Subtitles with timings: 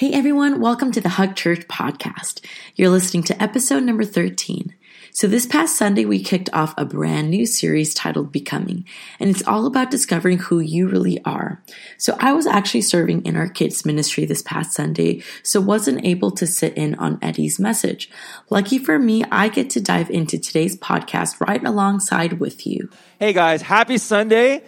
[0.00, 2.42] Hey everyone, welcome to the Hug Church podcast.
[2.74, 4.74] You're listening to episode number 13.
[5.12, 8.86] So this past Sunday, we kicked off a brand new series titled Becoming,
[9.18, 11.62] and it's all about discovering who you really are.
[11.98, 16.30] So I was actually serving in our kids ministry this past Sunday, so wasn't able
[16.30, 18.10] to sit in on Eddie's message.
[18.48, 22.88] Lucky for me, I get to dive into today's podcast right alongside with you.
[23.18, 24.62] Hey guys, happy Sunday.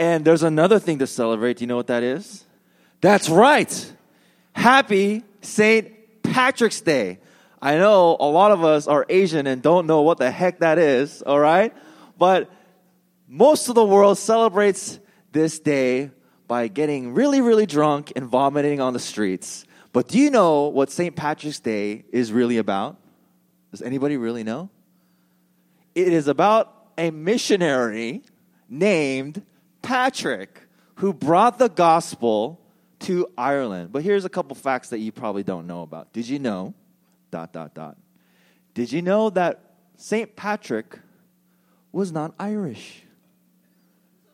[0.00, 1.58] And there's another thing to celebrate.
[1.58, 2.44] Do you know what that is?
[3.00, 3.92] That's right.
[4.54, 6.22] Happy St.
[6.22, 7.18] Patrick's Day.
[7.60, 10.78] I know a lot of us are Asian and don't know what the heck that
[10.78, 11.72] is, all right?
[12.18, 12.50] But
[13.28, 14.98] most of the world celebrates
[15.32, 16.10] this day
[16.48, 19.64] by getting really, really drunk and vomiting on the streets.
[19.92, 21.14] But do you know what St.
[21.14, 22.96] Patrick's Day is really about?
[23.70, 24.70] Does anybody really know?
[25.94, 28.22] It is about a missionary
[28.68, 29.42] named
[29.82, 30.62] Patrick
[30.96, 32.60] who brought the gospel
[33.02, 33.92] to Ireland.
[33.92, 36.12] But here's a couple facts that you probably don't know about.
[36.12, 36.74] Did you know?
[37.30, 37.96] Dot, dot, dot.
[38.74, 39.60] Did you know that
[39.96, 40.34] St.
[40.34, 40.98] Patrick
[41.92, 43.02] was not Irish?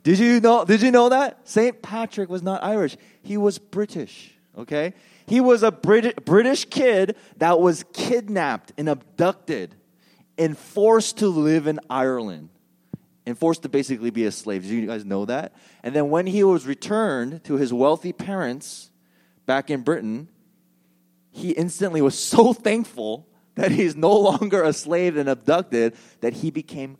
[0.02, 1.40] Did you know, did you know that?
[1.44, 1.82] St.
[1.82, 2.96] Patrick was not Irish.
[3.22, 4.94] He was British, okay?
[5.26, 9.74] He was a Brit- British kid that was kidnapped and abducted
[10.38, 12.48] and forced to live in Ireland
[13.28, 14.62] and forced to basically be a slave.
[14.62, 15.52] Do you guys know that?
[15.82, 18.90] And then when he was returned to his wealthy parents
[19.44, 20.28] back in Britain,
[21.30, 26.50] he instantly was so thankful that he's no longer a slave and abducted that he
[26.50, 26.96] became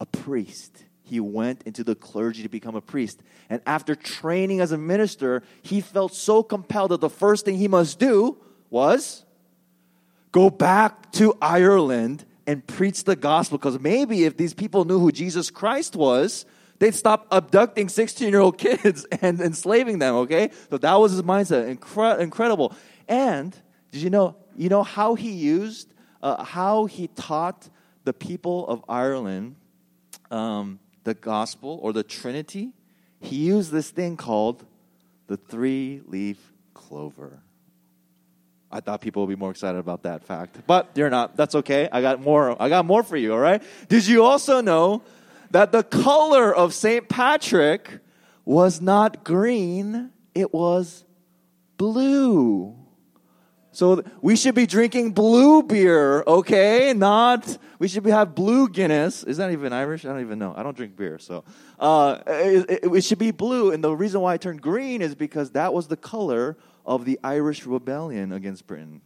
[0.00, 0.84] a priest.
[1.02, 3.20] He went into the clergy to become a priest.
[3.50, 7.68] And after training as a minister, he felt so compelled that the first thing he
[7.68, 8.38] must do
[8.70, 9.24] was
[10.32, 15.12] go back to Ireland and preach the gospel because maybe if these people knew who
[15.12, 16.46] Jesus Christ was,
[16.78, 20.50] they'd stop abducting 16 year old kids and enslaving them, okay?
[20.70, 21.76] So that was his mindset.
[21.76, 22.74] Incre- incredible.
[23.06, 23.54] And
[23.92, 27.68] did you know, you know how he used, uh, how he taught
[28.04, 29.56] the people of Ireland
[30.30, 32.72] um, the gospel or the Trinity?
[33.20, 34.64] He used this thing called
[35.26, 36.38] the three leaf
[36.72, 37.42] clover.
[38.70, 41.36] I thought people would be more excited about that fact, but they're not.
[41.36, 41.88] That's okay.
[41.90, 42.60] I got more.
[42.60, 43.32] I got more for you.
[43.32, 43.62] All right.
[43.88, 45.02] Did you also know
[45.50, 48.00] that the color of Saint Patrick
[48.44, 50.10] was not green?
[50.34, 51.04] It was
[51.78, 52.76] blue.
[53.78, 56.92] So we should be drinking blue beer, okay?
[56.94, 59.22] Not we should be, have blue Guinness.
[59.22, 60.04] Is that even Irish?
[60.04, 60.52] I don't even know.
[60.56, 61.44] I don't drink beer, so
[61.78, 63.70] uh, it, it, it should be blue.
[63.70, 66.56] And the reason why I turned green is because that was the color
[66.88, 69.02] of the Irish rebellion against Britain.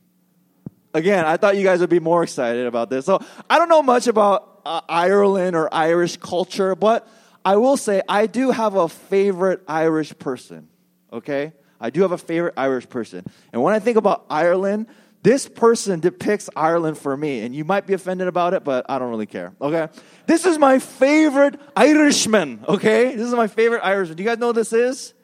[0.95, 3.05] Again, I thought you guys would be more excited about this.
[3.05, 3.21] So
[3.51, 7.09] I don't know much about uh, Ireland or Irish culture, but
[7.45, 10.69] I will say I do have a favorite Irish person.
[11.13, 14.87] Okay, I do have a favorite Irish person, and when I think about Ireland,
[15.23, 18.99] this person depicts Ireland for me, and you might be offended about it, but I
[18.99, 19.53] don't really care.
[19.61, 19.89] Okay,
[20.27, 22.65] this is my favorite Irishman.
[22.69, 24.17] Okay, this is my favorite Irishman.
[24.17, 25.15] Do you guys know who this is?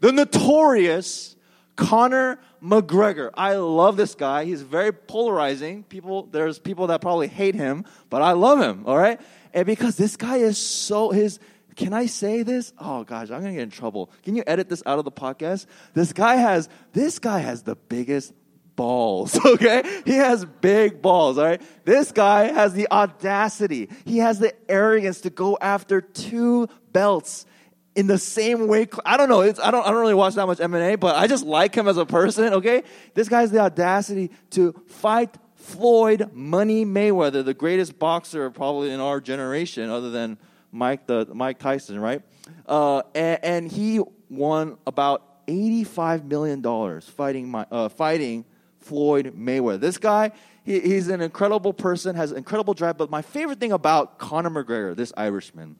[0.00, 1.36] The notorious
[1.76, 3.30] Conor McGregor.
[3.34, 4.44] I love this guy.
[4.44, 5.84] He's very polarizing.
[5.84, 8.84] People, there's people that probably hate him, but I love him.
[8.86, 9.20] All right,
[9.54, 11.38] and because this guy is so his.
[11.74, 12.74] Can I say this?
[12.78, 14.10] Oh gosh, I'm gonna get in trouble.
[14.24, 15.64] Can you edit this out of the podcast?
[15.94, 18.34] This guy has this guy has the biggest
[18.76, 19.82] balls, okay?
[20.04, 21.62] He has big balls, all right?
[21.84, 23.88] This guy has the audacity.
[24.04, 27.46] He has the arrogance to go after two belts
[27.94, 28.88] in the same way.
[29.04, 29.42] I don't know.
[29.42, 29.64] I don't.
[29.64, 32.54] I don't really watch that much MMA, but I just like him as a person.
[32.54, 32.82] Okay,
[33.14, 39.00] this guy has the audacity to fight Floyd Money Mayweather, the greatest boxer probably in
[39.00, 40.38] our generation, other than
[40.70, 42.22] Mike the Mike Tyson, right?
[42.66, 48.44] Uh, and, and, he won about eighty-five million dollars fighting my, uh, fighting
[48.78, 49.80] Floyd Mayweather.
[49.80, 50.32] This guy.
[50.64, 52.96] He, he's an incredible person, has incredible drive.
[52.96, 55.74] But my favorite thing about Conor McGregor, this Irishman,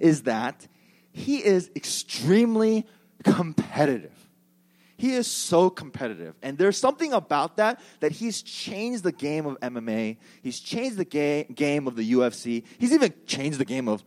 [0.00, 0.66] is that
[1.12, 2.86] he is extremely
[3.24, 4.12] competitive.
[4.96, 6.34] He is so competitive.
[6.42, 10.16] And there's something about that that he's changed the game of MMA.
[10.42, 12.64] He's changed the ga- game of the UFC.
[12.78, 14.04] He's even changed the game of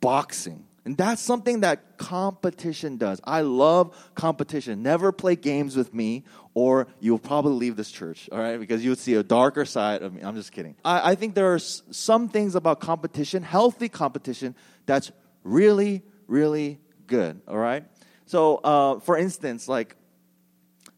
[0.00, 0.64] boxing.
[0.84, 3.20] And that's something that competition does.
[3.24, 4.84] I love competition.
[4.84, 6.22] Never play games with me,
[6.54, 8.56] or you'll probably leave this church, all right?
[8.60, 10.22] Because you'll see a darker side of me.
[10.22, 10.76] I'm just kidding.
[10.84, 14.54] I, I think there are s- some things about competition, healthy competition,
[14.86, 15.10] that's
[15.42, 17.84] really, really good, all right?
[18.26, 19.96] So, uh, for instance, like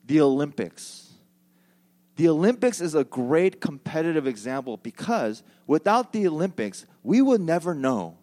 [0.05, 1.05] the Olympics.
[2.17, 8.19] The Olympics is a great competitive example because without the Olympics, we would never know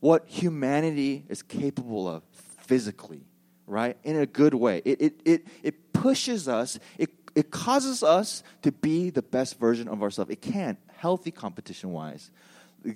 [0.00, 2.22] what humanity is capable of
[2.60, 3.26] physically,
[3.66, 3.98] right?
[4.04, 4.80] In a good way.
[4.84, 9.88] It, it, it, it pushes us, it, it causes us to be the best version
[9.88, 10.30] of ourselves.
[10.30, 12.30] It can, healthy competition wise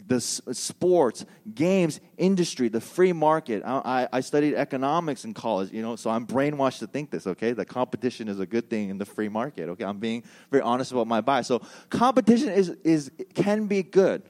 [0.06, 3.62] the sports, games, industry, the free market.
[3.64, 7.52] I, I, studied economics in college, you know, so I'm brainwashed to think this, okay?
[7.52, 9.84] That competition is a good thing in the free market, okay?
[9.84, 11.46] I'm being very honest about my bias.
[11.46, 14.22] So competition is, is can be good.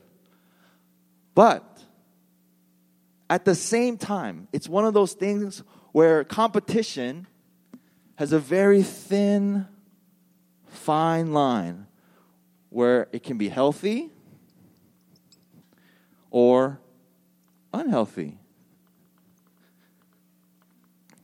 [1.35, 1.83] But
[3.29, 5.63] at the same time, it's one of those things
[5.93, 7.27] where competition
[8.17, 9.67] has a very thin,
[10.67, 11.87] fine line
[12.71, 14.11] where it can be healthy
[16.31, 16.81] or
[17.73, 18.39] unhealthy.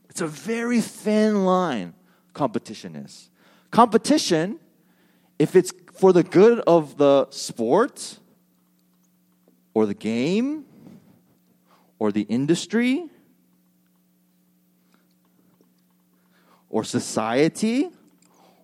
[0.09, 1.93] It's a very thin line,
[2.33, 3.29] competition is.
[3.71, 4.59] Competition,
[5.37, 8.19] if it's for the good of the sport
[9.73, 10.65] or the game
[11.99, 13.09] or the industry
[16.69, 17.89] or society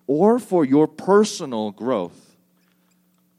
[0.06, 2.36] or for your personal growth.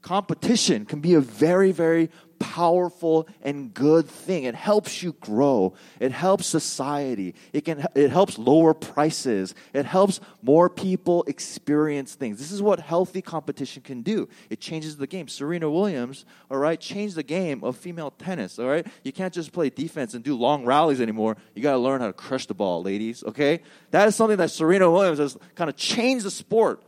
[0.02, 4.44] Competition can be a very, very powerful and good thing.
[4.44, 5.74] It helps you grow.
[6.00, 7.34] It helps society.
[7.52, 9.54] It can it helps lower prices.
[9.72, 12.38] It helps more people experience things.
[12.38, 14.28] This is what healthy competition can do.
[14.50, 15.28] It changes the game.
[15.28, 18.86] Serena Williams, all right, changed the game of female tennis, all right?
[19.02, 21.36] You can't just play defense and do long rallies anymore.
[21.54, 23.60] You got to learn how to crush the ball, ladies, okay?
[23.90, 26.82] That is something that Serena Williams has kind of changed the sport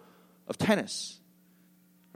[0.47, 1.21] of tennis.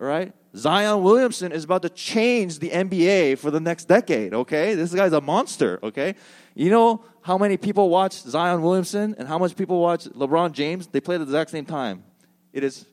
[0.00, 0.32] All right?
[0.54, 4.74] Zion Williamson is about to change the NBA for the next decade, okay?
[4.74, 6.14] This guy's a monster, okay?
[6.54, 10.86] You know how many people watch Zion Williamson and how much people watch LeBron James?
[10.86, 12.04] They play at the exact same time.
[12.52, 12.84] It is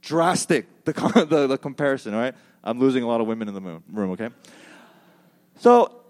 [0.00, 0.92] drastic, the,
[1.28, 2.34] the, the comparison, all right?
[2.62, 4.28] I'm losing a lot of women in the room, okay?
[5.58, 6.02] So,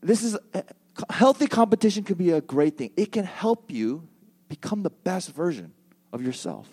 [0.00, 0.38] this is
[1.10, 2.92] healthy competition could be a great thing.
[2.96, 4.06] It can help you
[4.48, 5.72] become the best version
[6.12, 6.68] of yourself.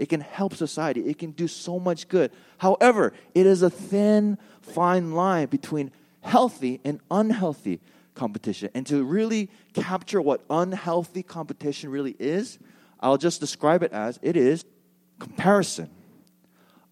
[0.00, 1.02] It can help society.
[1.02, 2.32] It can do so much good.
[2.56, 5.90] However, it is a thin, fine line between
[6.22, 7.80] healthy and unhealthy
[8.14, 8.70] competition.
[8.74, 12.58] And to really capture what unhealthy competition really is,
[12.98, 14.64] I'll just describe it as it is
[15.18, 15.90] comparison.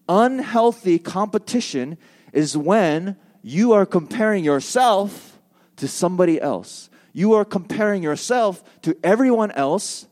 [0.07, 1.97] Unhealthy competition
[2.31, 5.39] is when you are comparing yourself
[5.77, 6.91] to somebody else.
[7.11, 10.05] You are comparing yourself to everyone else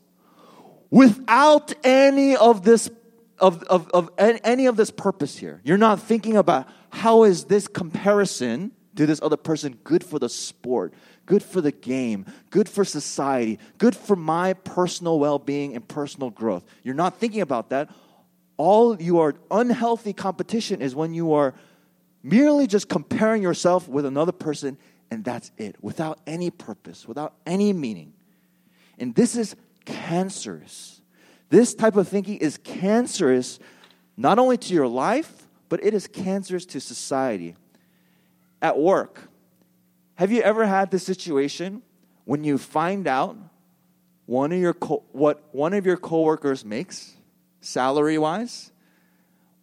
[0.90, 2.90] without any of this
[3.38, 5.60] of, of, of any of this purpose here.
[5.62, 10.28] You're not thinking about how is this comparison to this other person good for the
[10.28, 10.92] sport,
[11.24, 16.64] good for the game, good for society, good for my personal well-being and personal growth.
[16.82, 17.90] You're not thinking about that.
[18.56, 21.54] All you are unhealthy competition is when you are
[22.24, 24.76] merely just comparing yourself with another person
[25.10, 28.12] and that's it, without any purpose, without any meaning.
[28.98, 29.54] And this is
[29.88, 31.00] cancerous.
[31.48, 33.58] This type of thinking is cancerous
[34.16, 37.56] not only to your life, but it is cancerous to society.
[38.60, 39.28] At work,
[40.16, 41.82] have you ever had this situation
[42.24, 43.36] when you find out
[44.26, 47.14] one of your co- what one of your coworkers makes
[47.60, 48.72] salary wise?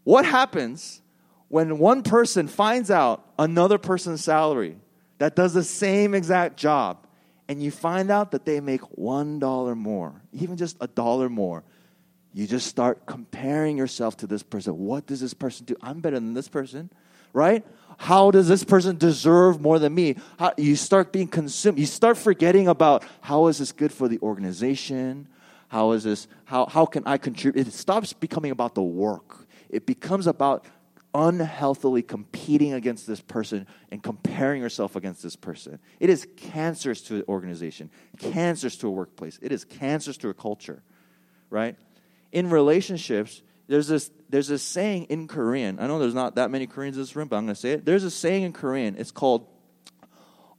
[0.04, 1.02] What happens
[1.50, 4.78] when one person finds out another person's salary
[5.18, 7.05] that does the same exact job
[7.48, 11.64] and you find out that they make $1 more, even just a dollar more,
[12.34, 14.78] you just start comparing yourself to this person.
[14.78, 15.76] What does this person do?
[15.82, 16.90] I'm better than this person,
[17.32, 17.66] right?
[17.98, 20.18] How does this person deserve more than me?
[20.38, 21.80] How, you start being consumed.
[21.80, 25.30] You start forgetting about how is this good for the organization?
[25.70, 26.28] How is this?
[26.44, 27.68] How, how can I contribute?
[27.68, 29.48] It stops becoming about the work.
[29.70, 30.66] It becomes about
[31.15, 35.79] unhealthily competing against this person and comparing yourself against this person.
[35.99, 39.39] It is cancerous to an organization, cancerous to a workplace.
[39.43, 40.83] It is cancerous to a culture,
[41.51, 41.77] right?
[42.33, 45.79] In relationships, there's this there's this saying in Korean.
[45.81, 47.73] I know there's not that many Koreans in this room, but I'm going to say
[47.73, 47.85] it.
[47.85, 48.97] There's a saying in Korean.
[48.97, 49.47] It's called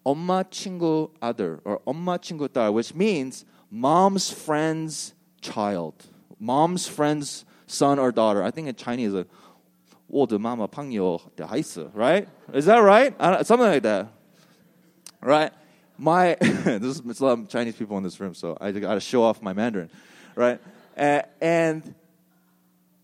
[0.06, 5.94] 엄마 친구 아들 or 엄마 친구 딸, which means mom's friend's child,
[6.40, 8.44] mom's friend's son or daughter.
[8.44, 9.28] I think in Chinese, like,
[10.08, 12.26] 我的妈妈朋友的孩子, right?
[12.54, 13.14] Is that right?
[13.44, 14.08] Something like that,
[15.22, 15.52] right?
[15.98, 19.00] My this is a lot of Chinese people in this room, so I got to
[19.00, 19.90] show off my Mandarin,
[20.36, 20.60] right?
[20.96, 21.96] and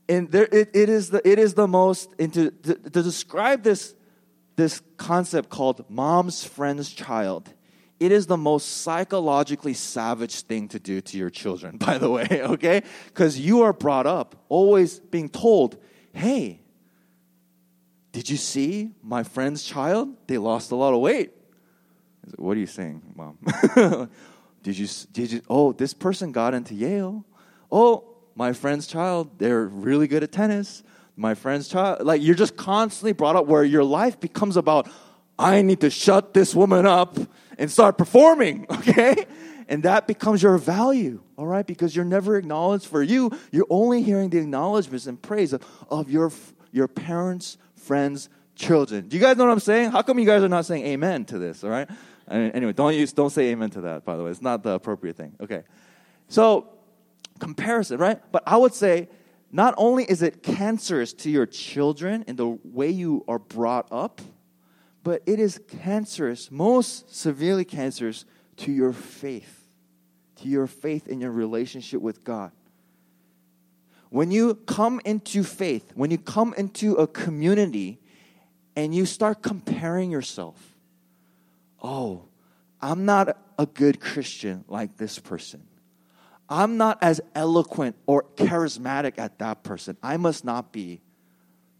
[0.09, 3.95] and there, it, it is the it is the most into to, to describe this
[4.55, 7.53] this concept called mom's friend's child
[7.99, 12.27] it is the most psychologically savage thing to do to your children, by the way,
[12.31, 12.83] okay?
[13.07, 15.77] Because you are brought up always being told,
[16.13, 16.60] hey,
[18.12, 20.14] did you see my friend's child?
[20.26, 21.32] They lost a lot of weight.
[22.28, 23.38] Said, what are you saying, mom?
[24.62, 27.24] did you, did you, oh, this person got into Yale.
[27.70, 28.04] Oh,
[28.34, 30.82] my friend's child, they're really good at tennis.
[31.16, 34.88] My friend's child, like you're just constantly brought up where your life becomes about,
[35.38, 37.18] I need to shut this woman up
[37.58, 39.26] and start performing, okay?
[39.68, 41.66] And that becomes your value, all right?
[41.66, 43.30] Because you're never acknowledged for you.
[43.50, 46.30] You're only hearing the acknowledgments and praise of, of your,
[46.72, 49.08] your parents, friends, children.
[49.08, 49.90] Do you guys know what I'm saying?
[49.90, 51.88] How come you guys are not saying amen to this, all right?
[52.28, 54.30] Anyway, don't use don't say amen to that, by the way.
[54.30, 55.34] It's not the appropriate thing.
[55.40, 55.64] Okay.
[56.28, 56.68] So
[57.38, 58.20] comparison, right?
[58.30, 59.08] But I would say
[59.50, 64.22] not only is it cancerous to your children in the way you are brought up,
[65.02, 68.24] but it is cancerous, most severely cancerous
[68.58, 69.66] to your faith,
[70.36, 72.52] to your faith in your relationship with God.
[74.12, 77.98] When you come into faith, when you come into a community
[78.76, 80.76] and you start comparing yourself,
[81.82, 82.24] oh,
[82.82, 85.62] I'm not a good Christian like this person.
[86.46, 89.96] I'm not as eloquent or charismatic at that person.
[90.02, 91.00] I must not be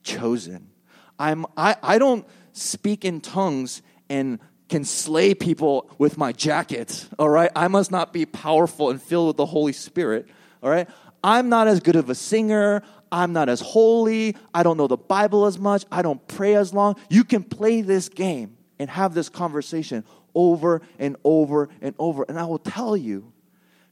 [0.03, 0.71] chosen.
[1.19, 4.39] I'm, I, I don't speak in tongues and
[4.71, 7.51] can slay people with my jacket, all right?
[7.55, 10.29] I must not be powerful and filled with the Holy Spirit,
[10.63, 10.89] all right?
[11.25, 12.83] I'm not as good of a singer.
[13.11, 14.37] I'm not as holy.
[14.55, 15.85] I don't know the Bible as much.
[15.93, 16.97] I don't pray as long.
[17.11, 22.25] You can play this game and have this conversation over and over and over.
[22.29, 23.33] And I will tell you,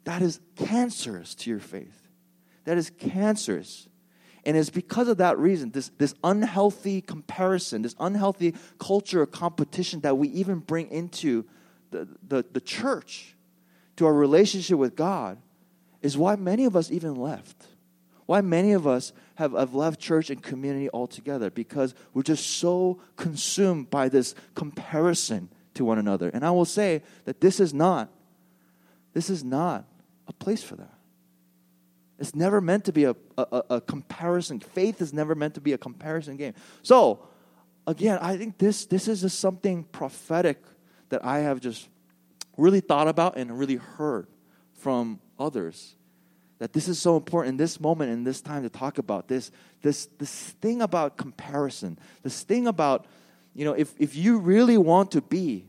[0.05, 2.09] that is cancerous to your faith.
[2.65, 3.89] That is cancerous.
[4.45, 10.01] And it's because of that reason, this, this unhealthy comparison, this unhealthy culture of competition
[10.01, 11.45] that we even bring into
[11.91, 13.37] the, the, the church,
[13.97, 15.37] to our relationship with God,
[16.03, 17.67] is why many of us even left.
[18.27, 23.01] Why many of us have, have left church and community altogether, because we're just so
[23.17, 26.29] consumed by this comparison to one another.
[26.29, 28.09] And I will say that this is not,
[29.15, 29.85] this is not
[30.29, 30.95] a place for that.
[32.21, 34.61] It's never meant to be a, a, a comparison.
[34.61, 36.55] Faith is never meant to be a comparison game.
[36.83, 37.27] So,
[37.87, 40.63] again, I think this, this is just something prophetic
[41.09, 41.89] that I have just
[42.57, 44.29] really thought about and really heard
[44.81, 45.95] from others.
[46.59, 49.51] That this is so important in this moment, in this time to talk about this,
[49.83, 53.07] this, this thing about comparison, this thing about,
[53.55, 55.67] you know, if, if you really want to be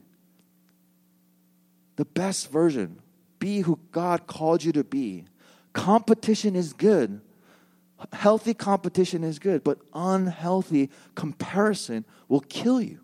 [1.96, 3.00] the best version,
[3.40, 5.26] be who God called you to be,
[5.74, 7.22] competition is good.
[8.12, 13.00] Healthy competition is good, but unhealthy comparison will kill you.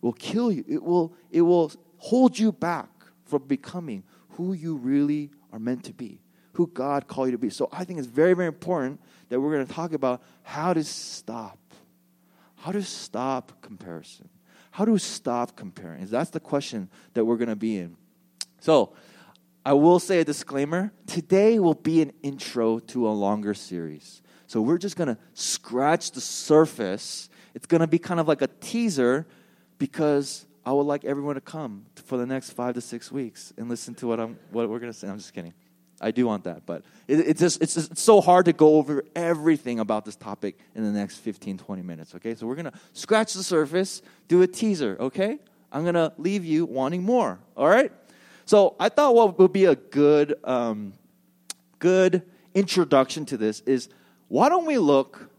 [0.00, 0.64] Will kill you.
[0.66, 2.88] It will, it will hold you back
[3.26, 4.02] from becoming
[4.40, 6.22] who you really are meant to be,
[6.54, 7.50] who God called you to be.
[7.50, 10.82] So I think it's very, very important that we're going to talk about how to
[10.82, 11.58] stop.
[12.56, 14.28] How to stop comparison.
[14.70, 16.06] How to stop comparing?
[16.06, 17.96] That's the question that we're going to be in.
[18.60, 18.94] So,
[19.64, 24.22] I will say a disclaimer today will be an intro to a longer series.
[24.46, 27.28] So we're just going to scratch the surface.
[27.54, 29.26] It's going to be kind of like a teaser
[29.78, 33.68] because I would like everyone to come for the next five to six weeks and
[33.68, 35.08] listen to what, I'm, what we're to say.
[35.08, 35.54] I'm just kidding.
[36.00, 38.76] I do want that, but it, it's just it's just it's so hard to go
[38.76, 42.14] over everything about this topic in the next 15, 20 minutes.
[42.14, 44.96] Okay, so we're gonna scratch the surface, do a teaser.
[44.98, 45.38] Okay,
[45.70, 47.38] I'm gonna leave you wanting more.
[47.54, 47.92] All right.
[48.46, 50.94] So I thought what would be a good, um,
[51.78, 52.22] good
[52.54, 53.88] introduction to this is
[54.28, 55.30] why don't we look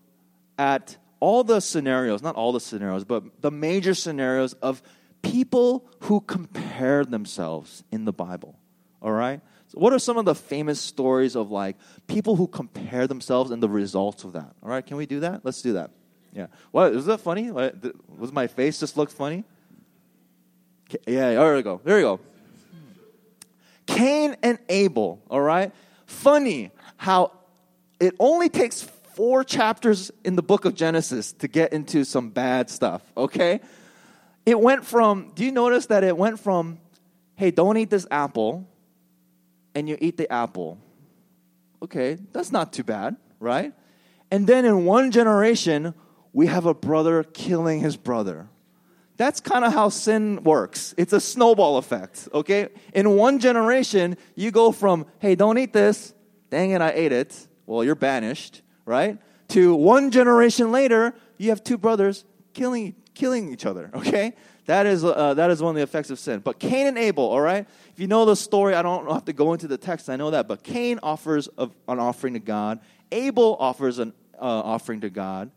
[0.58, 4.82] at all the scenarios, not all the scenarios, but the major scenarios of
[5.22, 8.58] people who compare themselves in the Bible.
[9.02, 9.42] All right?
[9.68, 13.64] So what are some of the famous stories of like people who compare themselves and
[13.64, 14.54] the results of that?
[14.62, 15.46] All right, can we do that?
[15.46, 15.92] Let's do that.
[16.34, 16.48] Yeah.
[16.72, 17.52] What is that funny?
[17.52, 19.44] Was my face just look funny?
[21.08, 21.82] Yeah, oh, there we go.
[21.84, 22.20] There we go.
[23.86, 25.72] Cain and Abel, all right?
[26.06, 27.32] Funny how
[28.00, 32.70] it only takes four chapters in the book of Genesis to get into some bad
[32.70, 33.60] stuff, okay?
[34.46, 36.80] It went from, do you notice that it went from,
[37.36, 38.68] hey, don't eat this apple,
[39.76, 40.78] and you eat the apple.
[41.84, 43.74] Okay, that's not too bad, right?
[44.30, 45.94] And then in one generation,
[46.34, 48.48] we have a brother killing his brother.
[49.18, 50.96] That's kind of how sin works.
[50.98, 52.70] It's a snowball effect, okay?
[52.94, 56.14] In one generation, you go from, hey, don't eat this,
[56.50, 57.48] dang it, I ate it.
[57.66, 59.18] Well, you're banished, right?
[59.50, 64.34] To one generation later, you have two brothers killing, killing each other, okay?
[64.66, 66.40] That is, uh, that is one of the effects of sin.
[66.40, 67.68] But Cain and Abel, all right?
[67.92, 70.32] If you know the story, I don't have to go into the text, I know
[70.32, 70.48] that.
[70.48, 72.80] But Cain offers a, an offering to God,
[73.12, 75.52] Abel offers an uh, offering to God.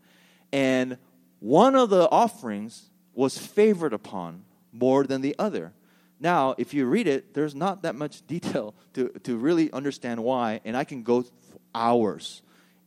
[0.52, 0.99] And
[1.40, 5.73] one of the offerings was favored upon more than the other.
[6.20, 10.61] Now, if you read it, there's not that much detail to, to really understand why,
[10.64, 11.25] and I can go
[11.75, 12.42] hours.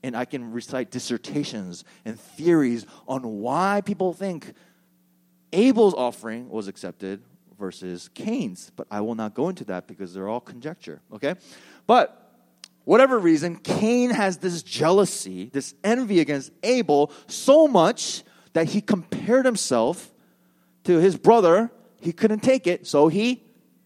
[0.07, 4.53] And I can recite dissertations and theories on why people think
[5.51, 7.21] Abel's offering was accepted
[7.59, 8.71] versus Cain's.
[8.73, 11.35] But I will not go into that because they're all conjecture, okay?
[11.87, 12.31] But
[12.85, 18.23] whatever reason, Cain has this jealousy, this envy against Abel so much
[18.53, 20.13] that he compared himself
[20.85, 21.69] to his brother.
[21.99, 23.43] He couldn't take it, so he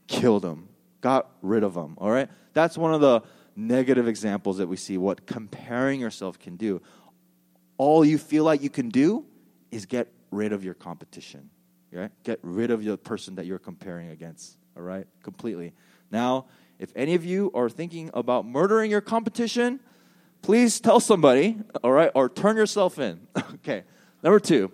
[0.08, 0.70] killed him,
[1.01, 2.30] got rid of him, all right?
[2.54, 3.24] That's one of the
[3.55, 6.81] negative examples that we see what comparing yourself can do.
[7.77, 9.25] All you feel like you can do
[9.72, 11.50] is get rid of your competition.
[11.91, 12.12] Right?
[12.24, 14.58] Get rid of the person that you're comparing against.
[14.77, 15.05] All right?
[15.24, 15.74] Completely.
[16.10, 16.46] Now,
[16.79, 19.81] if any of you are thinking about murdering your competition,
[20.41, 23.27] please tell somebody, all right, or turn yourself in.
[23.55, 23.84] okay.
[24.24, 24.72] Number two.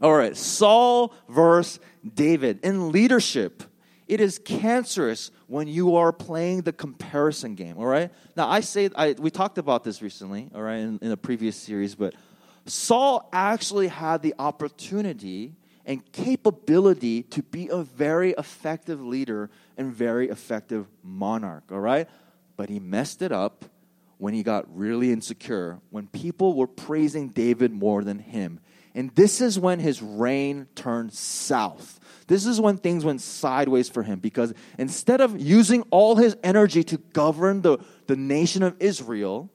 [0.00, 1.80] All right, Saul versus
[2.14, 2.60] David.
[2.62, 3.64] In leadership,
[4.06, 8.12] it is cancerous when you are playing the comparison game, all right?
[8.36, 11.56] Now, I say, I, we talked about this recently, all right, in, in a previous
[11.56, 12.14] series, but
[12.66, 15.54] Saul actually had the opportunity
[15.86, 22.08] and capability to be a very effective leader and very effective monarch, all right?
[22.58, 23.64] But he messed it up
[24.18, 28.60] when he got really insecure, when people were praising David more than him.
[28.98, 32.00] And this is when his reign turned south.
[32.26, 36.82] This is when things went sideways for him because instead of using all his energy
[36.82, 37.78] to govern the,
[38.08, 39.52] the nation of Israel,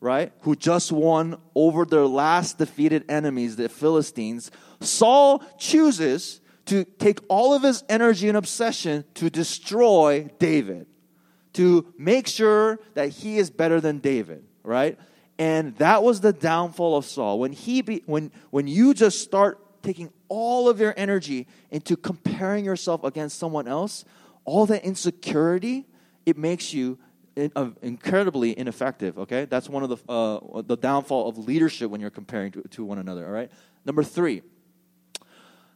[0.00, 7.20] right, who just won over their last defeated enemies, the Philistines, Saul chooses to take
[7.28, 10.88] all of his energy and obsession to destroy David,
[11.52, 14.98] to make sure that he is better than David, right?
[15.38, 17.38] And that was the downfall of Saul.
[17.38, 22.64] When he be, when when you just start taking all of your energy into comparing
[22.64, 24.04] yourself against someone else,
[24.44, 25.86] all that insecurity,
[26.24, 26.98] it makes you
[27.36, 29.18] incredibly ineffective.
[29.18, 32.84] Okay, that's one of the uh, the downfall of leadership when you're comparing to, to
[32.84, 33.26] one another.
[33.26, 33.50] All right.
[33.84, 34.42] Number three.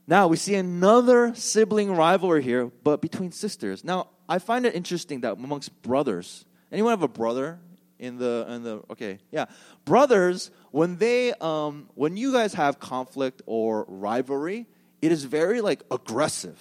[0.07, 3.85] Now we see another sibling rivalry here, but between sisters.
[3.85, 7.61] Now I find it interesting that amongst brothers, anyone have a brother
[8.01, 9.47] in the in the okay yeah.
[9.85, 14.67] Brothers when they um when you guys have conflict or rivalry
[15.03, 16.59] it is very like aggressive.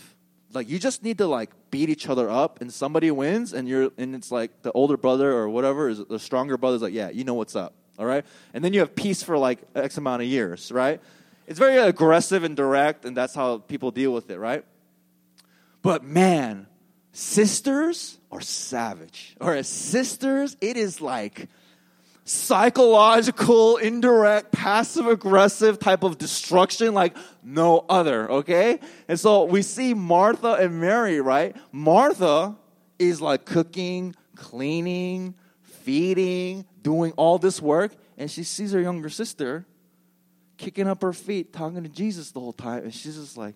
[0.53, 3.91] Like you just need to like beat each other up and somebody wins and you're
[3.97, 7.23] and it's like the older brother or whatever is the stronger brother's like yeah you
[7.23, 8.25] know what's up all right?
[8.53, 11.01] And then you have peace for like x amount of years right?
[11.47, 14.65] It's very aggressive and direct and that's how people deal with it right?
[15.81, 16.67] But man
[17.19, 21.49] sisters are savage or as sisters it is like
[22.23, 28.79] psychological, indirect, passive aggressive type of destruction like no other, okay?
[29.07, 31.55] And so we see Martha and Mary, right?
[31.71, 32.55] Martha
[32.99, 39.65] is like cooking, cleaning, feeding, doing all this work, and she sees her younger sister
[40.57, 43.55] kicking up her feet, talking to Jesus the whole time, and she's just like,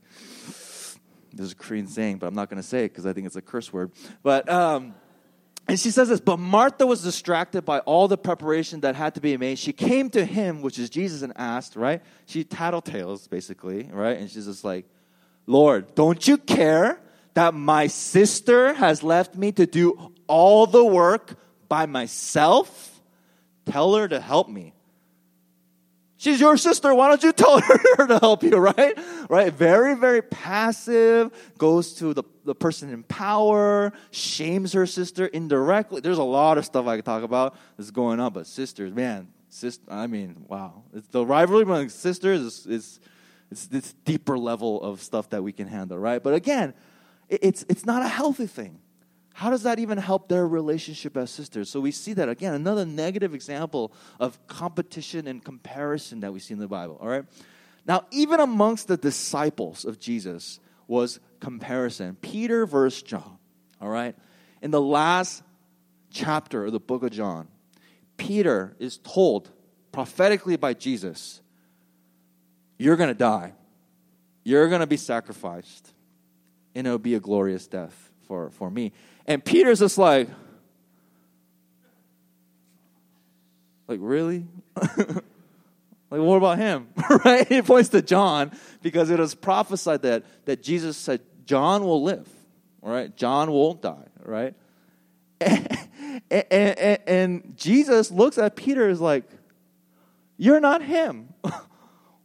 [1.33, 3.35] there's a Korean saying, but I'm not going to say it because I think it's
[3.35, 3.91] a curse word.
[4.21, 4.93] But, um,
[5.67, 9.21] and she says this, but Martha was distracted by all the preparation that had to
[9.21, 9.57] be made.
[9.57, 12.01] She came to him, which is Jesus, and asked, right?
[12.25, 14.17] She tattletales, basically, right?
[14.17, 14.85] And she's just like,
[15.47, 16.99] Lord, don't you care
[17.33, 21.35] that my sister has left me to do all the work
[21.67, 23.01] by myself?
[23.65, 24.73] Tell her to help me.
[26.23, 26.95] She's your sister.
[26.95, 27.59] Why don't you tell
[27.97, 28.97] her to help you, right?
[29.29, 29.51] Right?
[29.51, 35.99] Very, very passive, goes to the, the person in power, shames her sister indirectly.
[35.99, 39.27] There's a lot of stuff I could talk about that's going on, but sisters, man,
[39.49, 40.83] sister, I mean, wow.
[40.93, 42.99] It's, the rivalry among sisters is, is
[43.51, 46.23] it's this deeper level of stuff that we can handle, right?
[46.23, 46.73] But again,
[47.27, 48.79] it, it's, it's not a healthy thing.
[49.33, 51.69] How does that even help their relationship as sisters?
[51.69, 56.53] So we see that again, another negative example of competition and comparison that we see
[56.53, 57.25] in the Bible, all right?
[57.85, 62.15] Now, even amongst the disciples of Jesus was comparison.
[62.21, 63.37] Peter versus John,
[63.81, 64.15] all right?
[64.61, 65.43] In the last
[66.11, 67.47] chapter of the book of John,
[68.17, 69.49] Peter is told
[69.91, 71.41] prophetically by Jesus,
[72.77, 73.53] You're going to die.
[74.43, 75.93] You're going to be sacrificed,
[76.75, 78.91] and it'll be a glorious death for, for me.
[79.25, 80.29] And Peter's just like,
[83.87, 84.45] like, really?
[84.75, 85.23] like,
[86.09, 86.89] what about him?
[87.25, 87.47] right?
[87.47, 92.27] He points to John because it was prophesied that, that Jesus said, John will live.
[92.81, 93.15] Right?
[93.15, 94.07] John won't die.
[94.23, 94.55] Right?
[96.29, 99.23] And, and, and, Jesus looks at Peter as like,
[100.37, 101.33] You're not him.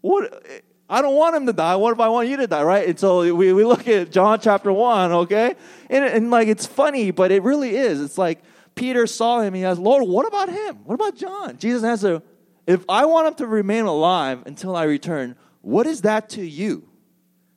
[0.02, 0.42] what?
[0.88, 1.76] I don't want him to die.
[1.76, 2.88] What if I want you to die, right?
[2.88, 5.54] And so we, we look at John chapter 1, okay?
[5.90, 8.00] And, and like, it's funny, but it really is.
[8.00, 8.42] It's like
[8.74, 10.84] Peter saw him, he asked, Lord, what about him?
[10.84, 11.58] What about John?
[11.58, 12.22] Jesus answered,
[12.66, 16.88] If I want him to remain alive until I return, what is that to you?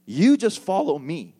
[0.05, 1.35] You just follow me,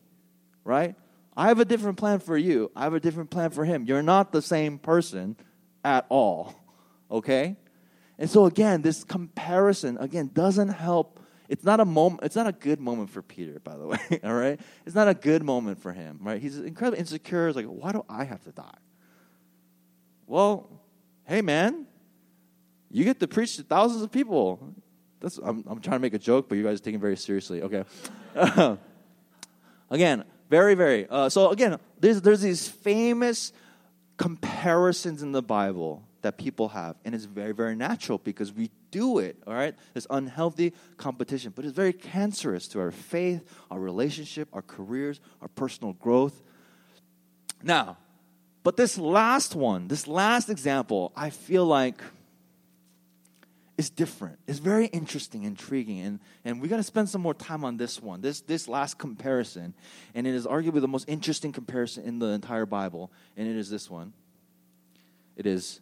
[0.64, 0.94] right?
[1.36, 2.70] I have a different plan for you.
[2.76, 3.84] I have a different plan for him.
[3.84, 5.36] You're not the same person
[5.84, 6.54] at all,
[7.10, 7.56] okay?
[8.18, 11.18] And so again, this comparison again doesn't help.
[11.52, 12.22] It's not a moment.
[12.22, 13.98] It's not a good moment for Peter, by the way.
[14.24, 16.18] All right, it's not a good moment for him.
[16.22, 16.40] Right?
[16.40, 17.46] He's incredibly insecure.
[17.46, 18.78] He's like, why do I have to die?
[20.26, 20.70] Well,
[21.26, 21.86] hey man,
[22.90, 24.74] you get to preach to thousands of people.
[25.20, 27.60] That's I'm, I'm trying to make a joke, but you guys taking it very seriously.
[27.60, 27.84] Okay.
[29.90, 31.06] again, very, very.
[31.06, 33.52] Uh, so again, there's there's these famous
[34.16, 36.96] comparisons in the Bible that people have.
[37.04, 39.74] And it's very, very natural because we do it, all right?
[39.94, 45.48] This unhealthy competition, but it's very cancerous to our faith, our relationship, our careers, our
[45.48, 46.42] personal growth.
[47.62, 47.98] Now,
[48.62, 52.00] but this last one, this last example, I feel like
[53.78, 54.38] is different.
[54.46, 58.00] It's very interesting, intriguing, and, and we got to spend some more time on this
[58.00, 59.74] one, this, this last comparison.
[60.14, 63.70] And it is arguably the most interesting comparison in the entire Bible, and it is
[63.70, 64.12] this one.
[65.36, 65.80] It is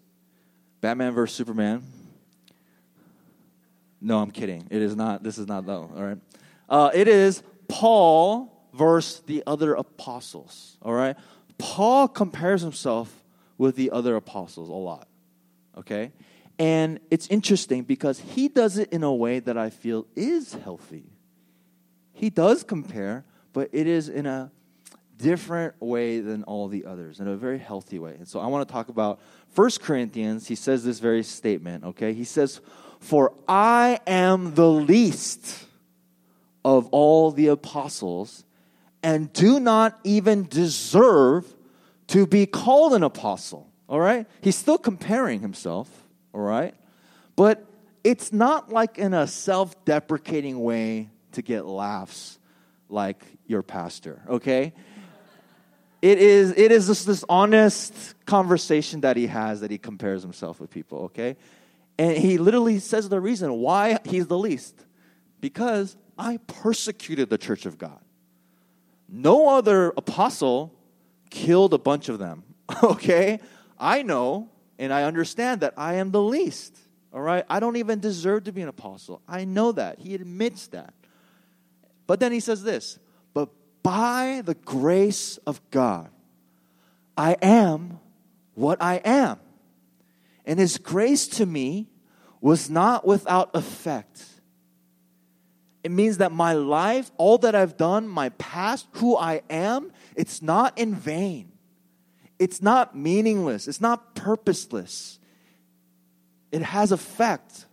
[0.80, 1.82] Batman versus Superman.
[4.00, 4.66] No, I'm kidding.
[4.70, 5.22] It is not.
[5.22, 5.90] This is not though.
[5.94, 6.18] All right.
[6.68, 10.78] Uh, it is Paul versus the other apostles.
[10.82, 11.16] All right.
[11.58, 13.12] Paul compares himself
[13.58, 15.06] with the other apostles a lot.
[15.76, 16.12] Okay.
[16.58, 21.04] And it's interesting because he does it in a way that I feel is healthy.
[22.12, 24.50] He does compare, but it is in a
[25.22, 28.14] different way than all the others, in a very healthy way.
[28.14, 30.46] And so I want to talk about First Corinthians.
[30.48, 32.12] He says this very statement, okay?
[32.12, 32.60] He says,
[32.98, 35.66] For I am the least
[36.64, 38.44] of all the apostles
[39.02, 41.46] and do not even deserve
[42.08, 44.26] to be called an apostle, all right?
[44.40, 45.88] He's still comparing himself,
[46.34, 46.74] all right?
[47.36, 47.64] But
[48.04, 52.38] it's not like in a self deprecating way to get laughs
[52.88, 54.72] like your pastor, okay?
[56.02, 60.58] It is, it is just this honest conversation that he has that he compares himself
[60.58, 61.36] with people, okay?
[61.98, 64.74] And he literally says the reason why he's the least.
[65.40, 68.00] Because I persecuted the church of God.
[69.08, 70.74] No other apostle
[71.28, 72.44] killed a bunch of them,
[72.82, 73.40] okay?
[73.78, 76.78] I know and I understand that I am the least,
[77.12, 77.44] all right?
[77.50, 79.20] I don't even deserve to be an apostle.
[79.28, 79.98] I know that.
[79.98, 80.94] He admits that.
[82.06, 82.98] But then he says this
[83.82, 86.10] by the grace of God,
[87.16, 87.98] I am
[88.54, 89.38] what I am.
[90.44, 91.88] And His grace to me
[92.40, 94.24] was not without effect.
[95.82, 100.42] It means that my life, all that I've done, my past, who I am, it's
[100.42, 101.52] not in vain.
[102.38, 103.68] It's not meaningless.
[103.68, 105.18] It's not purposeless.
[106.52, 107.66] It has effect.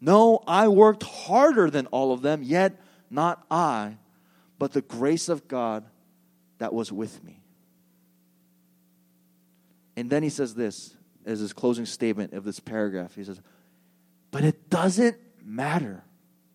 [0.00, 3.96] No, I worked harder than all of them, yet not I,
[4.64, 5.84] but the grace of God
[6.56, 7.42] that was with me.
[9.94, 10.96] And then he says this
[11.26, 13.14] as his closing statement of this paragraph.
[13.14, 13.42] He says,
[14.30, 16.02] But it doesn't matter.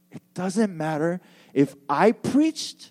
[0.09, 1.21] It doesn't matter
[1.53, 2.89] if I preached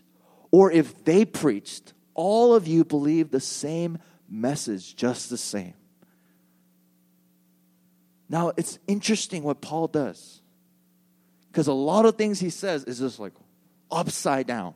[0.52, 1.94] or if they preached.
[2.14, 5.74] All of you believe the same message, just the same.
[8.28, 10.42] Now, it's interesting what Paul does.
[11.50, 13.32] Because a lot of things he says is just like
[13.90, 14.74] upside down.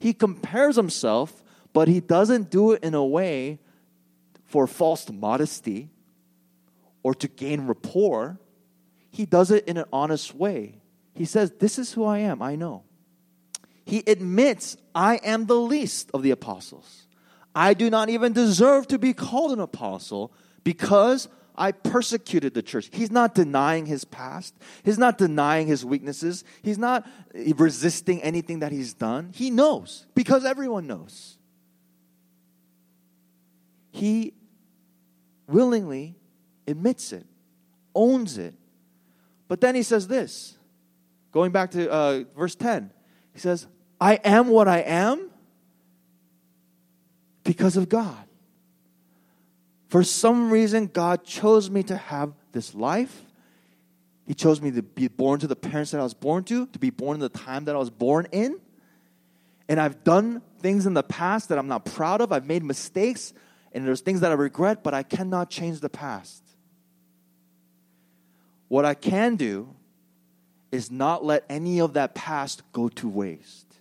[0.00, 3.60] He compares himself, but he doesn't do it in a way
[4.46, 5.90] for false modesty
[7.02, 8.40] or to gain rapport.
[9.10, 10.80] He does it in an honest way.
[11.14, 12.84] He says, This is who I am, I know.
[13.84, 17.06] He admits, I am the least of the apostles.
[17.54, 20.32] I do not even deserve to be called an apostle
[20.64, 21.28] because
[21.60, 22.88] I persecuted the church.
[22.90, 24.54] He's not denying his past.
[24.82, 26.42] He's not denying his weaknesses.
[26.62, 29.30] He's not resisting anything that he's done.
[29.34, 31.36] He knows because everyone knows.
[33.90, 34.32] He
[35.46, 36.16] willingly
[36.66, 37.26] admits it,
[37.94, 38.54] owns it.
[39.46, 40.56] But then he says this,
[41.30, 42.90] going back to uh, verse 10,
[43.34, 43.66] he says,
[44.00, 45.28] I am what I am
[47.44, 48.29] because of God.
[49.90, 53.24] For some reason, God chose me to have this life.
[54.24, 56.78] He chose me to be born to the parents that I was born to, to
[56.78, 58.60] be born in the time that I was born in.
[59.68, 62.30] And I've done things in the past that I'm not proud of.
[62.30, 63.32] I've made mistakes,
[63.72, 66.44] and there's things that I regret, but I cannot change the past.
[68.68, 69.74] What I can do
[70.70, 73.74] is not let any of that past go to waste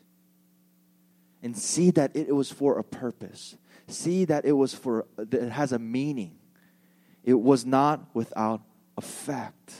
[1.43, 3.55] and see that it was for a purpose
[3.89, 6.37] see that it was for that it has a meaning.
[7.23, 8.61] It was not without
[8.97, 9.73] effect.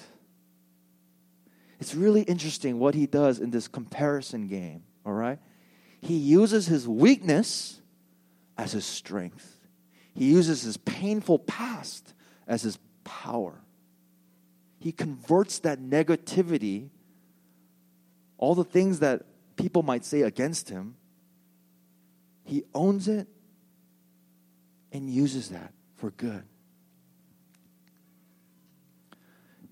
[1.80, 5.40] It's really interesting what he does in this comparison game, all right?
[6.02, 7.82] He uses his weakness
[8.58, 9.58] as his strength.
[10.14, 12.14] He uses his painful past
[12.48, 13.62] as his power.
[14.80, 16.90] He converts that negativity,
[18.38, 19.24] all the things that
[19.56, 20.96] people might say against him,
[22.44, 23.28] he owns it
[25.00, 26.44] and uses that for good.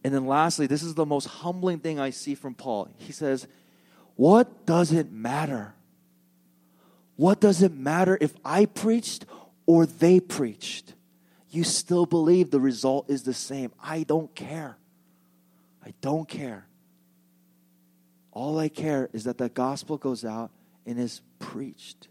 [0.04, 2.90] And then lastly, this is the most humbling thing I see from Paul.
[2.98, 3.48] He says,
[4.16, 5.74] What does it matter?
[7.18, 9.26] What does it matter if I preached
[9.66, 10.94] or they preached?
[11.50, 13.72] You still believe the result is the same.
[13.82, 14.78] I don't care.
[15.84, 16.68] I don't care.
[18.32, 20.52] All I care is that the gospel goes out
[20.86, 22.08] and is preached.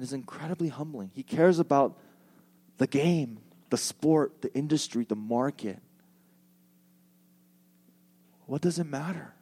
[0.00, 1.10] And it's incredibly humbling.
[1.12, 1.98] He cares about
[2.78, 5.78] the game, the sport, the industry, the market.
[8.46, 9.34] What does it matter?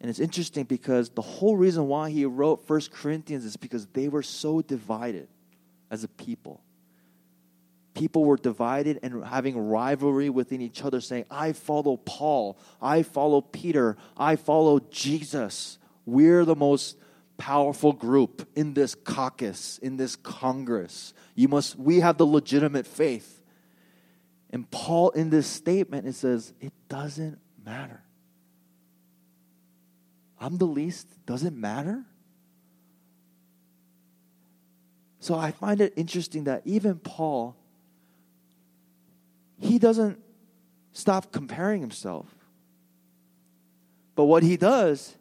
[0.00, 4.08] And it's interesting because the whole reason why he wrote First Corinthians is because they
[4.08, 5.28] were so divided
[5.88, 6.60] as a people.
[7.94, 13.40] People were divided and having rivalry within each other, saying, I follow Paul, I follow
[13.40, 15.78] Peter, I follow Jesus.
[16.04, 16.96] We're the most
[17.36, 21.12] powerful group in this caucus, in this Congress.
[21.34, 23.42] You must, we have the legitimate faith.
[24.50, 28.02] And Paul, in this statement, it says, it doesn't matter.
[30.38, 31.08] I'm the least.
[31.26, 32.04] Does it matter?
[35.20, 37.56] So I find it interesting that even Paul,
[39.58, 40.18] he doesn't
[40.92, 42.26] stop comparing himself.
[44.14, 45.16] But what he does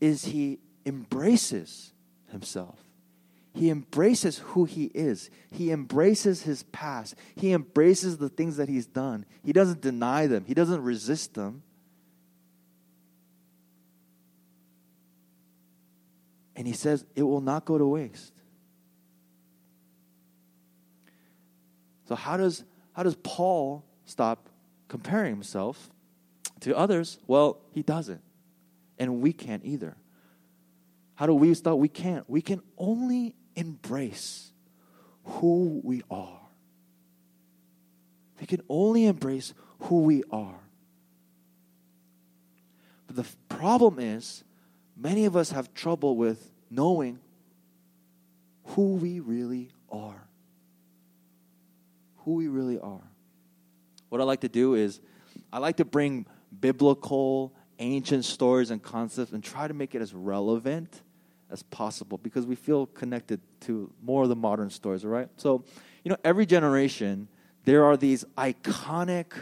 [0.00, 1.92] is he embraces
[2.30, 2.78] himself.
[3.52, 5.30] He embraces who he is.
[5.52, 7.14] He embraces his past.
[7.34, 9.26] He embraces the things that he's done.
[9.44, 11.62] He doesn't deny them, he doesn't resist them.
[16.56, 18.34] And he says, it will not go to waste.
[22.06, 24.48] So how does how does Paul stop
[24.88, 25.90] comparing himself
[26.60, 27.18] to others?
[27.26, 28.20] Well, he doesn't.
[28.98, 29.96] And we can't either.
[31.20, 31.76] How do we stop?
[31.76, 32.24] We can't.
[32.30, 34.52] We can only embrace
[35.22, 36.40] who we are.
[38.40, 40.58] We can only embrace who we are.
[43.06, 44.44] But the problem is,
[44.96, 47.18] many of us have trouble with knowing
[48.68, 50.26] who we really are.
[52.24, 53.10] Who we really are.
[54.08, 55.02] What I like to do is,
[55.52, 56.24] I like to bring
[56.60, 61.02] biblical, ancient stories and concepts and try to make it as relevant
[61.50, 65.28] as possible because we feel connected to more of the modern stories, all right?
[65.36, 65.64] So,
[66.04, 67.28] you know, every generation,
[67.64, 69.32] there are these iconic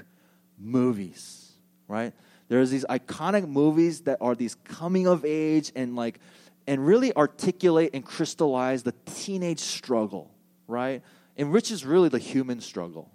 [0.58, 1.52] movies,
[1.86, 2.12] right?
[2.48, 6.20] There's these iconic movies that are these coming of age and like
[6.66, 10.30] and really articulate and crystallize the teenage struggle,
[10.66, 11.02] right?
[11.36, 13.10] And which is really the human struggle.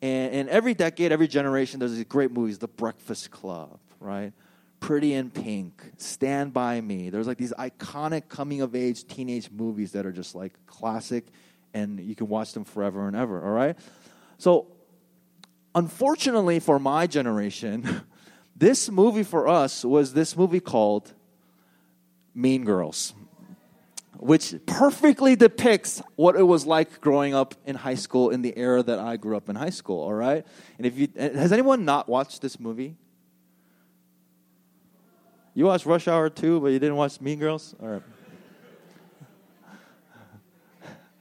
[0.00, 4.32] And, and every decade, every generation, there's these great movies, The Breakfast Club, right?
[4.82, 7.08] Pretty in Pink, Stand By Me.
[7.08, 11.24] There's like these iconic coming of age teenage movies that are just like classic
[11.72, 13.78] and you can watch them forever and ever, all right?
[14.38, 14.66] So,
[15.72, 18.02] unfortunately for my generation,
[18.56, 21.12] this movie for us was this movie called
[22.34, 23.14] Mean Girls,
[24.18, 28.82] which perfectly depicts what it was like growing up in high school in the era
[28.82, 30.44] that I grew up in high school, all right?
[30.76, 32.96] And if you has anyone not watched this movie?
[35.54, 37.74] You watched Rush Hour 2, but you didn't watch Mean Girls?
[37.82, 38.02] All right.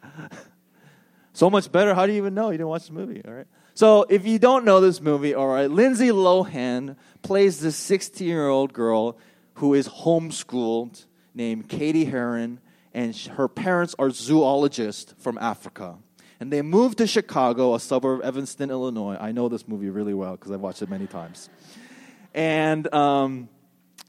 [1.34, 1.94] so much better.
[1.94, 3.22] How do you even know you didn't watch the movie?
[3.26, 3.48] All right.
[3.74, 8.48] So if you don't know this movie, all right, Lindsay Lohan plays this 16 year
[8.48, 9.17] old girl
[9.56, 12.60] who is homeschooled named Cady Heron,
[12.94, 15.98] and her parents are zoologists from Africa.
[16.39, 19.17] And they moved to Chicago, a suburb of Evanston, Illinois.
[19.20, 21.50] I know this movie really well because I've watched it many times.
[22.34, 23.50] And um,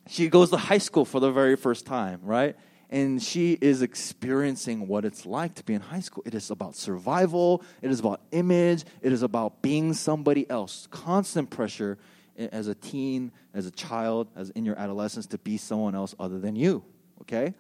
[0.09, 2.57] she goes to high school for the very first time, right?
[2.91, 6.23] And she is experiencing what it's like to be in high school.
[6.27, 10.89] It is about survival, it is about image, it is about being somebody else.
[10.91, 11.99] Constant pressure
[12.37, 16.39] as a teen, as a child, as in your adolescence to be someone else other
[16.39, 16.85] than you,
[17.23, 17.55] okay?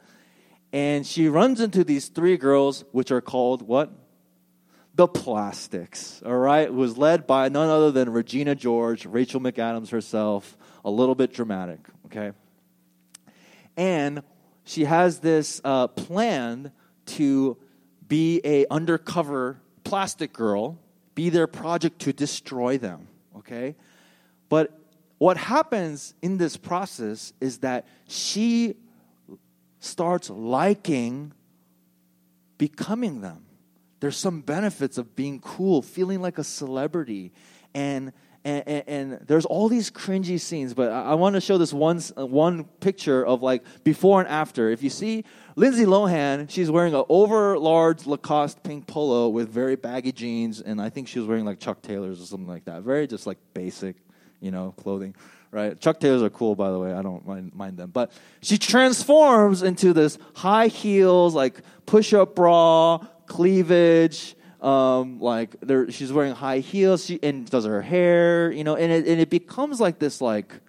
[0.72, 3.90] And she runs into these three girls, which are called what?
[4.94, 6.66] The Plastics, all right?
[6.66, 11.32] It was led by none other than Regina George, Rachel McAdams herself, a little bit
[11.32, 12.32] dramatic, okay?
[13.76, 14.22] And
[14.64, 16.72] she has this uh, plan
[17.06, 17.56] to
[18.08, 20.78] be a undercover plastic girl,
[21.14, 23.74] be their project to destroy them, okay?
[24.48, 24.78] But
[25.18, 28.74] what happens in this process is that she
[29.78, 31.32] starts liking
[32.58, 33.44] becoming them.
[34.00, 37.32] There's some benefits of being cool, feeling like a celebrity,
[37.74, 38.12] and
[38.44, 41.72] and, and, and, there's all these cringy scenes, but I, I want to show this
[41.72, 44.70] one, uh, one picture of like before and after.
[44.70, 45.24] If you see
[45.54, 50.80] Lindsay Lohan, she's wearing an over large Lacoste pink polo with very baggy jeans, and
[50.80, 52.82] I think she was wearing like Chuck Taylors or something like that.
[52.82, 53.94] Very just like basic,
[54.40, 55.14] you know, clothing,
[55.52, 55.78] right?
[55.78, 56.92] Chuck Taylors are cool, by the way.
[56.92, 57.90] I don't mind, mind them.
[57.90, 65.90] But she transforms into this high heels, like push up bra, cleavage, um, like there,
[65.90, 69.28] she's wearing high heels she, and does her hair, you know, and it, and it
[69.28, 70.60] becomes like this like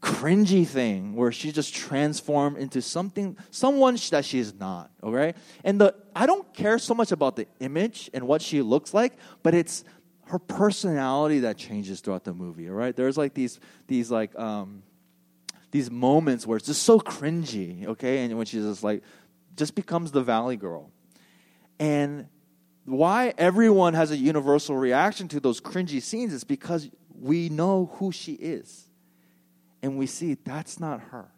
[0.00, 4.90] cringy thing where she just transformed into something, someone that she is not.
[5.04, 8.92] Okay, and the I don't care so much about the image and what she looks
[8.92, 9.12] like,
[9.44, 9.84] but it's
[10.26, 12.68] her personality that changes throughout the movie.
[12.68, 14.82] All right, there's like these these like um,
[15.70, 17.86] these moments where it's just so cringy.
[17.86, 19.04] Okay, and when she's just like
[19.56, 20.90] just becomes the valley girl,
[21.78, 22.26] and
[22.84, 26.90] why everyone has a universal reaction to those cringy scenes is because
[27.20, 28.88] we know who she is.
[29.82, 31.30] And we see that's not her.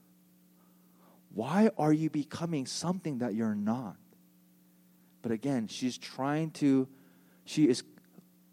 [1.35, 3.97] Why are you becoming something that you're not?
[5.23, 6.87] But again, she's trying to,
[7.45, 7.83] she is,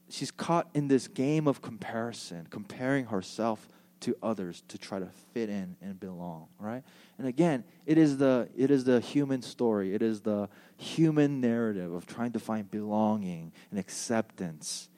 [0.09, 3.67] she's caught in this game of comparison, comparing herself
[4.01, 6.83] to others to try to fit in and belong, right?
[7.17, 9.93] And again, it is the it is the human story.
[9.95, 14.89] It is the human narrative of trying to find belonging and acceptance.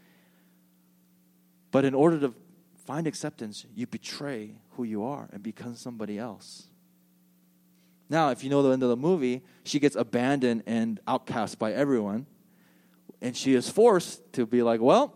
[1.71, 2.33] But in order to
[2.85, 6.67] find acceptance, you betray who you are and become somebody else.
[8.09, 11.73] Now, if you know the end of the movie, she gets abandoned and outcast by
[11.73, 12.27] everyone.
[13.21, 15.15] And she is forced to be like, well,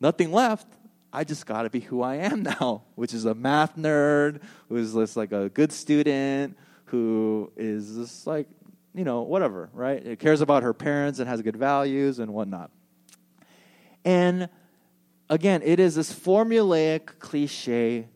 [0.00, 0.68] nothing left.
[1.14, 4.92] I just got to be who I am now, which is a math nerd, who's
[4.92, 8.48] just like a good student, who is just like,
[8.94, 10.04] you know, whatever, right?
[10.04, 12.70] It cares about her parents and has good values and whatnot.
[14.04, 14.48] And
[15.30, 18.08] again, it is this formulaic, cliche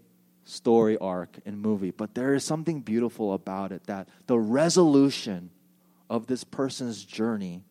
[0.44, 5.50] story arc and movie, but there is something beautiful about it that the resolution
[6.10, 7.64] of this person's journey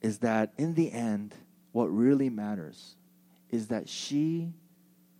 [0.00, 1.34] is that in the end,
[1.72, 2.96] what really matters
[3.50, 4.52] is that she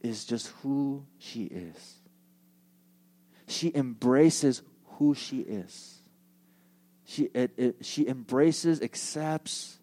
[0.02, 1.94] is just who she is.
[3.46, 5.98] She embraces who she is.
[7.04, 9.78] She, it, it, she embraces, accepts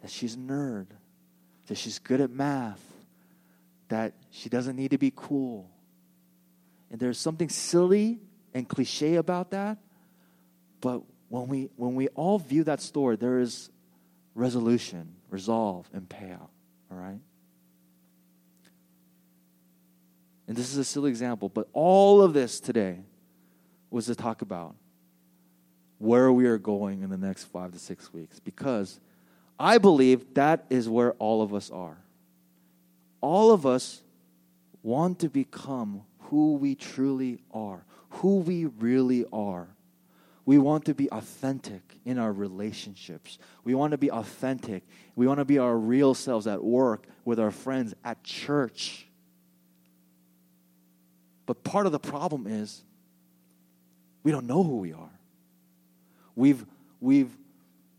[0.00, 0.86] that she's a nerd,
[1.66, 2.80] that she's good at math,
[3.88, 5.70] that she doesn't need to be cool.
[6.90, 8.20] And there's something silly
[8.54, 9.78] and cliche about that,
[10.80, 13.68] but when we, when we all view that story, there is
[14.34, 16.48] resolution, resolve, and payout.
[16.96, 17.20] All right?
[20.48, 23.00] And this is a silly example, but all of this today
[23.90, 24.74] was to talk about
[25.98, 29.00] where we are going in the next five to six weeks because
[29.58, 31.98] I believe that is where all of us are.
[33.20, 34.02] All of us
[34.82, 39.68] want to become who we truly are, who we really are.
[40.46, 43.38] We want to be authentic in our relationships.
[43.64, 44.84] We want to be authentic.
[45.16, 49.08] We want to be our real selves at work, with our friends, at church.
[51.46, 52.84] But part of the problem is
[54.22, 55.10] we don't know who we are.
[56.36, 56.64] We've,
[57.00, 57.36] we've,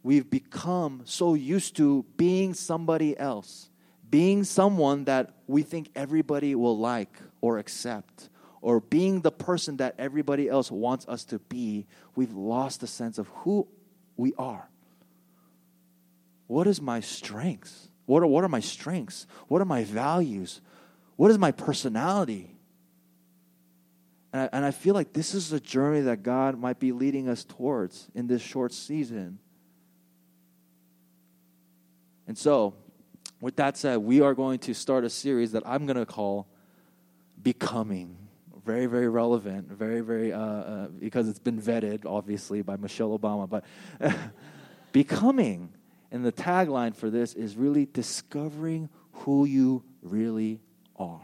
[0.01, 3.69] we've become so used to being somebody else,
[4.09, 8.29] being someone that we think everybody will like or accept,
[8.67, 11.87] or being the person that everybody else wants us to be.
[12.17, 13.65] We've lost the sense of who
[14.17, 14.67] we are.
[16.47, 17.87] What is my strengths?
[18.07, 19.25] What are, what are my strengths?
[19.47, 20.59] What are my values?
[21.15, 22.57] What is my personality?
[24.33, 27.29] And I, and I feel like this is a journey that God might be leading
[27.29, 29.39] us towards in this short season.
[32.27, 32.73] And so,
[33.39, 36.49] with that said, we are going to start a series that I'm going to call
[37.41, 38.26] Becoming.
[38.67, 43.49] Very, very relevant, very, very, uh, uh, because it's been vetted, obviously, by Michelle Obama.
[43.49, 43.63] But
[44.91, 45.69] becoming,
[46.11, 50.59] and the tagline for this is really discovering who you really
[50.97, 51.21] are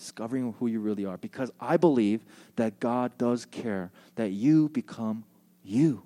[0.00, 2.24] discovering who you really are because I believe
[2.56, 5.24] that God does care that you become
[5.62, 6.02] you.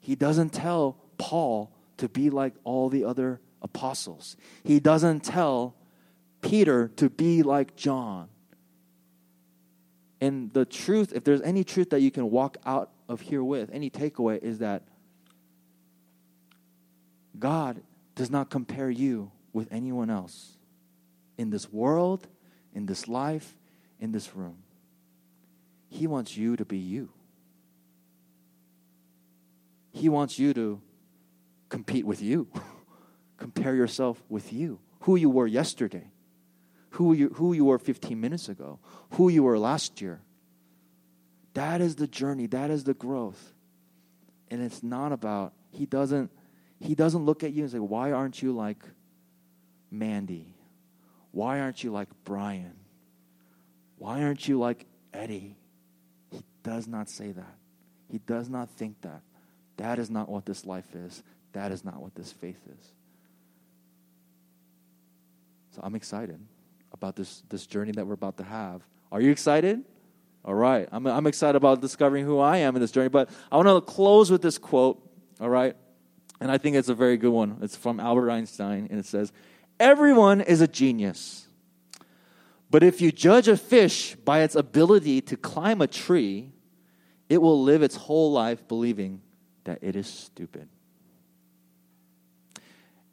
[0.00, 5.76] He doesn't tell Paul to be like all the other apostles, he doesn't tell
[6.40, 8.28] Peter to be like John.
[10.22, 13.70] And the truth, if there's any truth that you can walk out of here with,
[13.72, 14.84] any takeaway, is that
[17.36, 17.82] God
[18.14, 20.52] does not compare you with anyone else
[21.36, 22.28] in this world,
[22.72, 23.56] in this life,
[23.98, 24.58] in this room.
[25.88, 27.10] He wants you to be you.
[29.90, 30.80] He wants you to
[31.68, 32.46] compete with you,
[33.38, 36.11] compare yourself with you, who you were yesterday,
[36.92, 38.78] who you, who you were 15 minutes ago,
[39.12, 40.20] who you were last year.
[41.54, 43.52] That is the journey, that is the growth.
[44.50, 46.30] And it's not about, he doesn't,
[46.80, 48.82] he doesn't look at you and say, Why aren't you like
[49.90, 50.54] Mandy?
[51.30, 52.74] Why aren't you like Brian?
[53.96, 55.56] Why aren't you like Eddie?
[56.30, 57.54] He does not say that.
[58.10, 59.22] He does not think that.
[59.78, 61.22] That is not what this life is.
[61.52, 62.92] That is not what this faith is.
[65.70, 66.38] So I'm excited
[66.92, 68.82] about this, this journey that we're about to have.
[69.10, 69.84] Are you excited?
[70.44, 70.88] All right.
[70.90, 73.08] I'm, I'm excited about discovering who I am in this journey.
[73.08, 75.00] But I want to close with this quote,
[75.40, 75.76] all right?
[76.40, 77.58] And I think it's a very good one.
[77.62, 79.32] It's from Albert Einstein, and it says,
[79.78, 81.46] Everyone is a genius.
[82.70, 86.50] But if you judge a fish by its ability to climb a tree,
[87.28, 89.20] it will live its whole life believing
[89.64, 90.68] that it is stupid.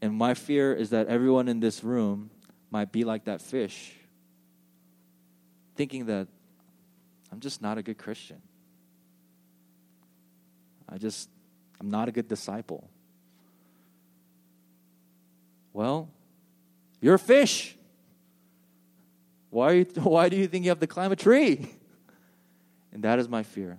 [0.02, 2.32] And my fear is that everyone in this room
[2.72, 3.93] might be like that fish,
[5.76, 6.28] thinking that
[7.32, 8.41] I'm just not a good Christian.
[10.88, 11.30] I just,
[11.80, 12.89] I'm not a good disciple.
[15.74, 16.09] Well,
[16.99, 17.76] you're a fish.
[19.49, 21.72] Why, you, why do you think you have to climb a tree?
[22.91, 23.78] And that is my fear.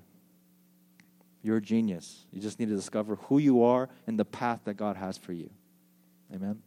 [1.43, 2.24] You're a genius.
[2.32, 5.32] You just need to discover who you are and the path that God has for
[5.32, 5.51] you.
[6.32, 6.62] Amen.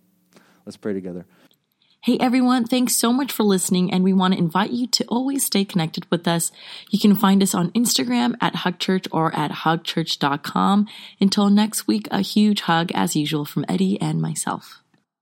[0.65, 1.25] Let's pray together.
[2.03, 5.45] Hey everyone, thanks so much for listening, and we want to invite you to always
[5.45, 6.51] stay connected with us.
[6.89, 10.89] You can find us on Instagram at HugChurch or at hugchurch.com.
[11.21, 14.82] Until next week, a huge hug as usual from Eddie and myself.